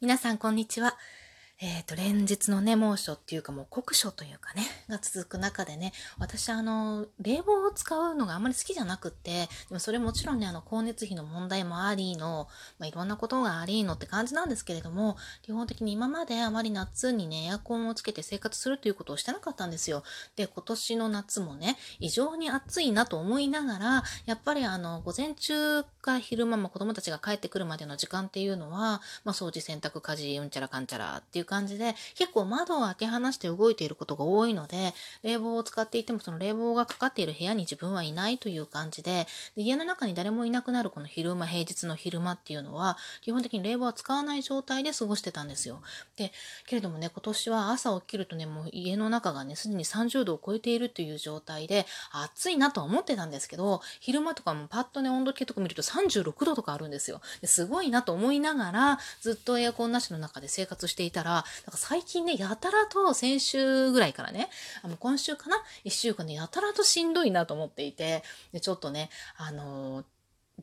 [0.00, 0.98] 皆さん、こんにちは。
[1.60, 12.48] えっ、と、連日のね、猛暑っていうかもう酷暑というかね、が続く中でね、私あの、冷房を使うのがあんまり好きじゃなくって、でもそれもちろんね、あの、光熱費の問題もありの、
[12.80, 20.02] まあ、いろんなことがありのって感じなんですけれども、基本的に今まであまり夏にね、エアコンをつけて生活するということをしてなかったんですよ。
[20.34, 39.26] で、今年の夏もね、異常に暑いなと思いながら、やっぱりあの、午前中か昼間も子供たちが帰ってくるまでの時間っていうのは、まあ、掃除、洗濯、家事、うんちゃらかんちゃらっていう感じで、結構窓を開け放して動いていることが多いので、冷房を使っていてもその冷房がかかっている部屋に自分はいないという感じで、
[39.56, 45.82] で家の中に誰もいなくなるこの昼間、平日の昼間っていうのは、基本的に冷房は使わない状態で過ごしてたんですよ。
[46.16, 46.32] で、
[46.66, 57.20] けれどもね、今年は朝起きるとね、もう家の中がね、すでに30度を超えているという状態で、暑いなとは思ってたんですけど、昼間とかもパッとね、温度計とか見ると36度とかあるんですよ。
[57.40, 64.48] ですごいなと思いながら、ずっとエアコンなしの中で生活していたら、なんか最近ね、やたらと先週ぐらいからね、
[64.82, 70.04] あの今週かな ?1 週間でやたらとしんどいなと思っていて、でちょっとね、あのー、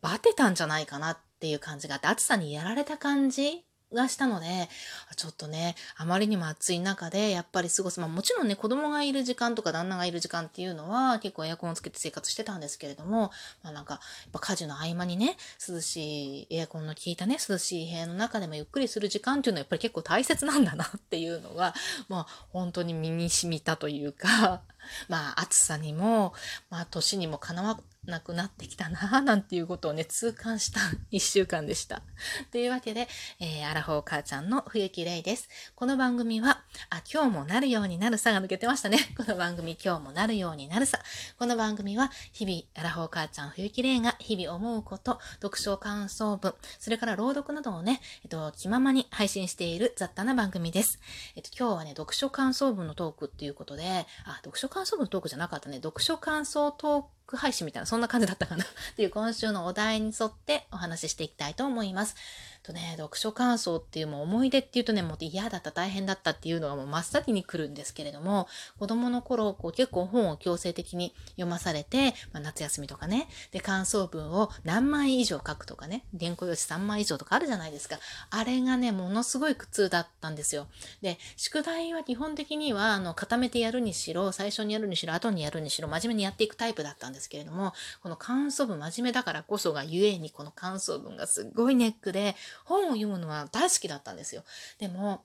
[0.00, 4.68] バテたんじゃないかなっていう感じがあって、暑さにやられた感じがしたので、
[5.16, 8.00] ちょっとね、あまりにも暑い中で、やっぱり過ごす。
[8.00, 13.30] まあもちろんね、子供がいる時間とか旦那がいる時間っていうのは、結構エアコンをつけて生活してたんですけれども、
[13.62, 15.36] まあなんか、やっぱ家事の合間にね、
[15.68, 21.74] 涼しい、エアコンの効いたね、涼しい部屋の中でもゆっくりする時間っていうのはやっぱり結構大切なんだなっていうのが、
[22.08, 24.62] まあ本当に身に染みたというか、
[25.08, 26.34] まあ暑さにも、
[26.70, 32.02] まあ年にもかなわなくなってきたな なんていうことをね、痛感した 一週間でした。
[32.50, 35.48] というわけで、えー、アラフォー母ちゃんの冬木玲です。
[35.74, 38.98] この番組は、あ、今日もなるようになるさが抜けてましたね。
[39.16, 40.98] この番組、今日もなるようになるさ。
[41.38, 50.98] この番組は、日々、アラフォー母ちゃん冬木玲が日々思うこと、読書感想文、それから朗読などをね、えっと、気ままに配信している雑多な番組です。
[51.36, 62.16] えっと、今日はね、読書感想文のトークっていうことで、あ、読書感想文のトークじゃなかったね、読書感想トーク配信みたいな、そんな感じだったかな っていう今週のお題に沿ってお話ししていきたいと思います。
[62.62, 68.48] とね、読書感想っていうもう思い出っていうとね、もう嫌だった、大変だったっていうのがもう真っ先に来るんですけれども、
[68.78, 77.98] 子供の頃、こう結構本を強制的に読まされて、まあ、夏休みとかね、で、感想文を何枚以上書くとかね、原稿用紙3枚以上とかあるじゃないですか。
[78.28, 80.66] あれがね、ものすごい苦痛だったんですよ。
[81.00, 87.72] で、宿題は基本的には、あの、固めてやるにしろ、最初にやるにしろ、後にやるにしろ、真面目にやっていくタイプだったんですけれども、
[88.02, 94.44] この感想文真面目だからこそがゆえに、この感想文がすっごいネックで、本を読むのは大好きだったんですよ。
[94.78, 95.24] でも、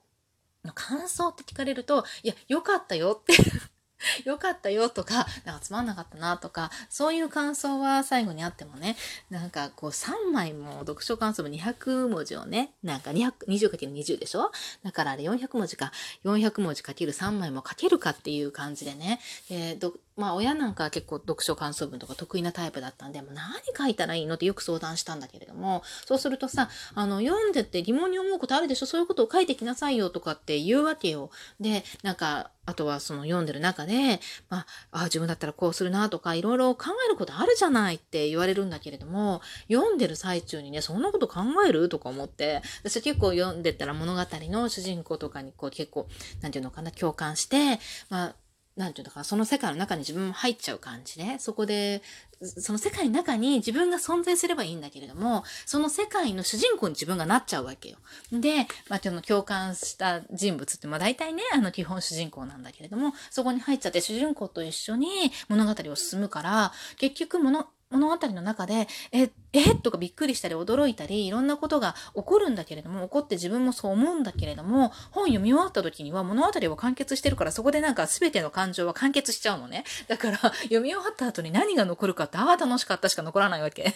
[0.74, 3.34] 感想って聞かれると、いや、よかったよって
[4.24, 8.96] よかったよとか、なんかつまんなかったなとか、そういう感想は最後にあってもね、
[9.30, 14.50] なんかこう3枚も読書感想文200文字をね、なんか 20×20 でしょ？
[14.82, 15.92] だからあれ400文字か、
[16.24, 19.78] 400文字かける3枚も書けるかっていう感じでね、で
[20.16, 23.46] まあ親なんか結構読書感想文とか得意なタイプだったんで、もう何
[23.76, 28.86] 書いたらいいのってよく相談したんだけれども、そうするとさ、あの、読んでて疑問に思うことあるでしょ？
[28.86, 31.30] そういうことを書いてきなさいよとかって言うわけよ。
[31.60, 34.18] で、なんか、あとはその読んでる中で、
[34.48, 41.88] まあ、あ自分だったらこうするなとか、いろいろ考えることあるじゃないって言われるんだけれども、読んでる最中にね、そんなこと考える？
[41.88, 46.08] とか思って、私結構読んでたら物語の主人公とかにこう結構、
[46.40, 47.78] なんていうのかな、共感して、
[48.08, 48.34] まあ、
[48.76, 52.02] なんていうのかな、その世界の中に自分も入っちゃう感じで、そこで、
[52.42, 57.96] その世界の中に自分が存在すればいいんだけれども、その世界の主人公に自分がなっちゃうわけよ。
[58.30, 65.08] で、まあ、その共感した人物って、まあ大体ね、あの基本主人公なんだけれども、そこに入っちゃって主人公と一緒に
[65.48, 79.84] 物語を進むから、結局物、物語の中で、え、えとかびっくりしたり驚いたり、いろんなことが起こるんだけれども、起こって自分もそう思うんだけれども、本読み終わった時には物語は完結してるから、そこでなんか全ての感情は完結しちゃうのね。
[80.08, 83.94] だから、読み終わった後に何が残るかって、ああ、楽しかったしか残らないわけ。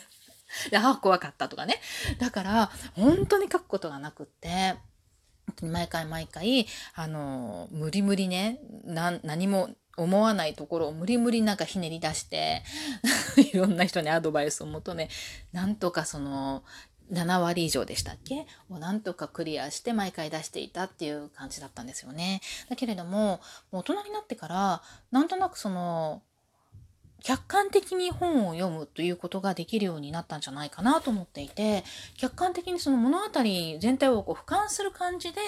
[0.70, 1.80] で、ああ、怖かったとかね。
[2.18, 4.76] だから、本当に書くことがなくって、
[5.62, 9.70] 毎回毎回、あの、無理無理ね、何も
[10.02, 12.62] 思わないところを無理無理なんかひねり出して
[13.52, 15.08] いろんな人にアドバイスを求め
[15.52, 16.64] なんとかその
[17.12, 18.47] 7割以上でしたっけ？
[18.68, 22.41] をなんとかクリアして毎回出していたっていう感じだったんですよね。
[22.68, 23.41] だけれども
[23.72, 26.22] 大人になってからなんとなくその
[27.22, 31.84] 客観的に本を読むということができるようになったんじゃないかなと思っていて
[32.16, 33.26] 客観的にその物語
[33.78, 35.41] 全体をこう俯瞰する感じで、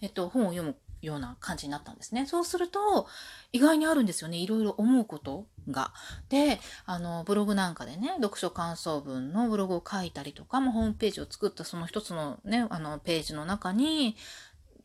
[0.00, 0.76] えっと、本を読む
[1.06, 2.26] ような感じになったんですね。
[2.26, 3.06] そうすると、
[3.52, 4.38] 意外にあるんですよね。
[4.38, 5.92] いろいろ思うことが。
[6.28, 14.16] で、あの、ブログなんかでね、読書感想文のブログを書いたりとか、もホームページを作ったその一つのね、あの、ページの中に、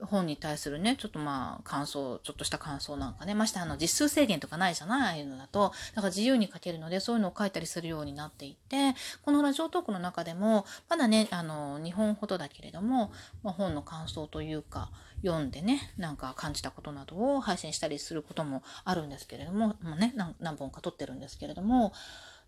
[0.04, 5.02] 本に対するね、ちょっとまあ、感想、ちょっとした感想なんかね、ましてあの、実数制限とかないじゃない？
[5.02, 8.94] ああいうのだと、だから自由に書けるので、そういうのを書いたりするようになっていて、
[9.24, 13.12] このラジオトークの中でも、まだね、あの、2本ほどだけれども、
[13.44, 14.90] まあ、本の感想というか、
[15.24, 21.94] 読んでね、なんか感じたことなどを配信したりすることもあるんですけれども、もうね、何本か撮ってるんですけれども、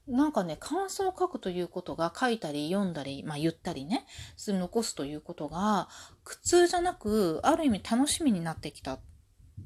[0.08, 4.06] なんかね、感想を書くということが書いたり読んだり、まあ言ったりね、
[4.38, 5.88] 残すということが
[6.24, 9.00] 苦痛じゃなく、ある意味楽しみになってきたん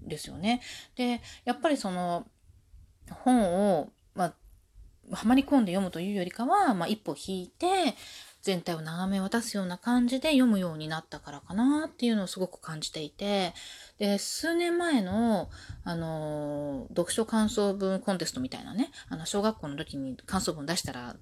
[0.08, 0.62] ですよね。
[0.96, 2.28] で、やっぱりその
[3.10, 4.34] 本を、まあ、
[5.16, 7.96] はまり込んで読むというよりかは、まあ一歩引いて、
[8.48, 13.54] 全体を眺め渡すような感じで読むようになったからかなっていうのをすごく感じていて、
[13.98, 15.50] で、数年前の、
[15.84, 21.18] あの、読書感想文コンテストみたいなね、あの、小学校の時に感想文出したら、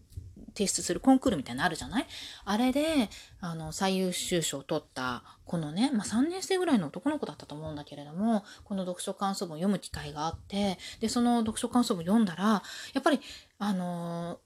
[0.54, 2.08] 提出するコンクールみたいなのあるじゃない？
[2.46, 3.10] あれで、
[3.42, 12.62] あの、最優秀賞を取った、このね、まあ、3年生ぐらいの男の子だったと思うんだけれども、この読書感想文を読む機会があって、で、その読書感想文読んだら、
[12.94, 13.20] やっぱり、
[13.58, 14.40] あの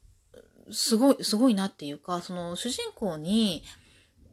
[0.71, 3.63] すごい、すごいなっていうか、その主人公に、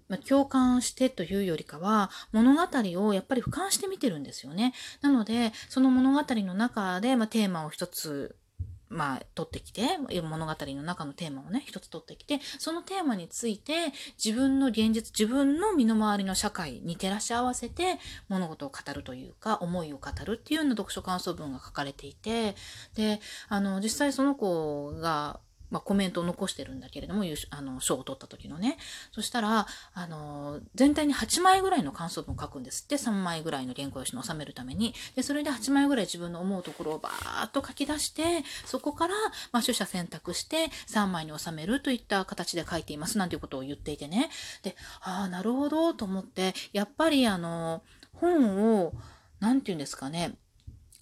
[0.09, 2.63] ま、共感してというよりかは、物語
[3.03, 4.73] をやっぱり俯瞰して見てるんですよね。
[5.01, 8.37] なので、その物語の中で、ま、テーマを一つ、
[8.89, 13.93] まあ、取ってきて、物語の中のテーマをね、一つ取ってきて、そのテーマについて、
[14.23, 17.99] 自分の現実、自分の身の回りの社会に照らし合わせて、
[18.29, 22.55] 物事を語るというか、思いを語るっていうような読書感想文が書かれていて、
[22.95, 25.41] で、あの、実際その子が、
[25.71, 28.77] まあ、コメントを残してるんだけれども、あの、賞を取った時のね。
[29.13, 34.95] そしたら、あの、全体に8枚ぐらいの感想文を書くんですって、3枚ぐらいの原稿用紙に収めるために。
[35.15, 39.15] で、それで8枚ぐらい自分の思うところをバーッと書き出して、そこから、
[39.53, 44.31] まあ、取捨選択して3枚に収めるといった形で書いています、なんていうことを言っていてね。
[44.63, 48.93] で、ああ、なるほど、と思って、やっぱりあの、本を、
[49.41, 50.37] なんていうんですかね、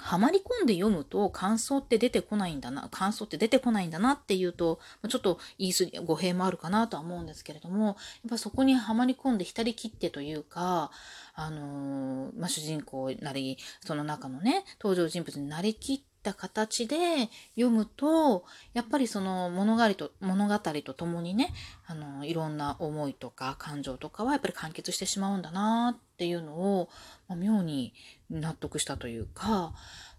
[0.05, 4.79] はまり込んで読むと感想って出てこないんだな、感想って出てこないんだなっていうと、
[5.09, 7.97] ちょっと言い過ぎ、語弊もあるかなとは思うんですけれども、やっ
[8.29, 10.91] ぱそこにはまり込んで浸りきってというか、
[11.35, 21.53] あのー、まあ、主人公なり、その中のね、登場人物になりきってた形で読むと、やっぱりその物語と、物語と共にね、
[21.87, 26.89] あの、いろんな思いとか感情とかはやっぱり完結してしまうんだなっていうのを、
[27.29, 27.93] まあ、妙に
[28.31, 29.75] 納得したというか、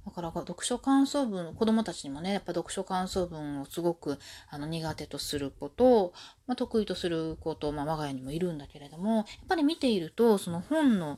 [0.05, 4.19] だから読書感想文、子供たちにもね、やっぱ読書感想文をすごく
[4.49, 6.13] あの苦手とすること、
[6.45, 11.17] まあ、得意とすること、まあ、我が家にもいるんだけれども、やっぱり見ていると、その本の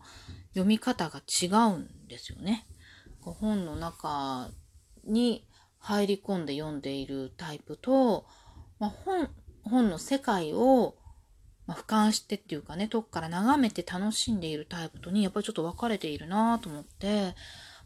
[0.52, 2.66] 読み方が違うんですよね。
[3.34, 4.50] 本の中
[5.08, 5.48] に
[5.80, 8.26] 入り込んで読んでいるタイプと、
[8.80, 9.30] まあ、本、
[9.64, 10.96] 本の世界を
[11.68, 17.36] まあ、俯瞰してっていうかね、遠くから眺めて楽しんでいるタイプとに、やっぱりちょっと分かれているなと思って、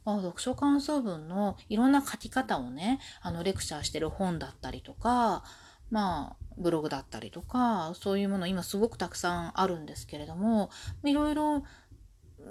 [0.06, 5.44] まあ、読書感想文のいろんな書き方をね、あの、レクチャーしてる本だったりとか、
[5.90, 10.70] まあ、ブログだったりとか、そういうもの今すごくたくさんあるんですけれども、
[11.04, 11.64] いろいろ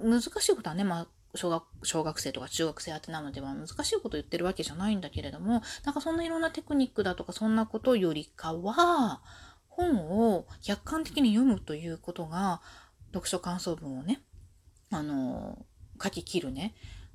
[0.03, 9.21] 難しいことはね、まあ、小学、小学生とか中学生宛てなのでは難しいこと言ってるわけじゃないんだけれども、なんかそんないろんなテクニックだとかそんなことよりかは、
[9.69, 12.61] 本を客観的に読むということが、
[13.12, 14.21] 読書感想文をね、
[14.91, 15.64] あの、
[16.02, 16.75] 書き切るね、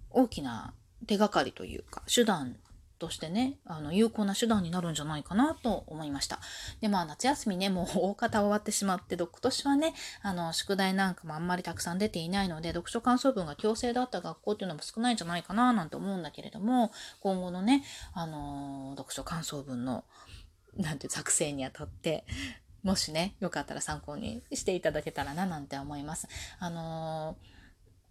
[0.09, 0.73] 大きな
[1.07, 2.57] 手がかりというか、手段
[2.97, 6.39] としてね、あの、有効な手段になるんじゃないかなと思いました。
[6.81, 17.83] で、まあ、夏休みね、もう大方終わってしまって、今年はね、あの、宿題なんかもあんまりたくさん出ていないので、読書感想文が強制だった学校っていうのも少ないんじゃないかな、なんて思うんだけれども、今後のね、
[18.13, 20.03] あの、読書感想文の
[20.77, 22.25] なんて作成にあたって、
[22.83, 26.27] もしね、よかったら参考にしていただけたらななんて思います。
[26.59, 27.35] あの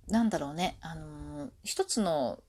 [0.09, 2.41] ー、なんだろうね、あのー、一つの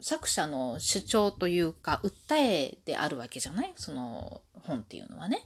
[0.00, 3.72] 作者の主張というか、訴えであるわけじゃない？
[3.76, 5.42] その本っていうのはね。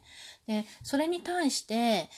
[0.47, 2.11] で、それに対して、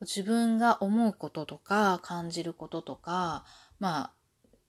[0.00, 3.44] 自分が思うこととか、感じることとか、
[3.78, 4.12] まあ、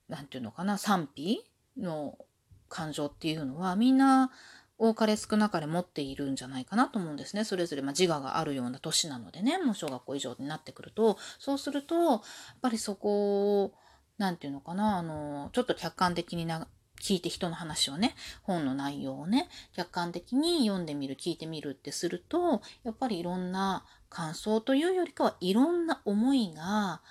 [0.08, 1.42] なんていうのかな、賛否
[1.78, 2.18] の
[2.68, 4.30] 感情っていうのは、みんな、
[4.78, 7.44] 多かれ少なかれ持っているんじゃないかなと思うんですね。
[7.44, 12.20] それぞれ、まあ、自我があるような年なのでね、もう小学校以上になってくると、そうすると、やっ
[12.60, 13.74] ぱりそこを、
[14.18, 16.66] なんていうのかな、あの、ちょっと客観的にな、
[17.02, 27.02] 聞いて人の話をね、本の内容をね、客観的に読んでみる、聞いてみるってすると、やっぱりいろんな感想というよりかはいろんな思いが、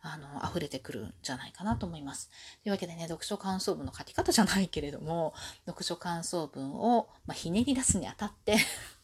[0.00, 2.30] あの、溢れてくるんじゃないかなと思います。
[2.62, 5.34] というわけでね、読書感想文の書き方じゃないけれども、
[5.66, 8.56] 読書感想文を、まあ、ひねり出すにあたって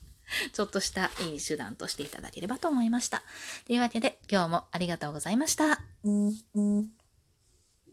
[0.53, 3.23] ちょっとしたいい手段としていただければと思いました。
[3.67, 5.81] というわけで、今日もありがとうございました。
[6.05, 6.98] うんうん